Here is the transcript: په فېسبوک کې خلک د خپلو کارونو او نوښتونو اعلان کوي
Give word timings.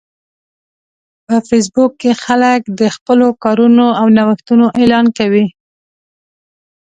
په 1.25 1.35
فېسبوک 1.47 1.91
کې 2.01 2.11
خلک 2.23 2.61
د 2.79 2.81
خپلو 2.95 3.27
کارونو 3.43 3.85
او 3.99 4.05
نوښتونو 4.17 4.65
اعلان 4.79 5.05
کوي 5.17 5.45